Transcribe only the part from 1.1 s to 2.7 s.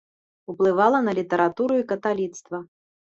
літаратуру і каталіцтва.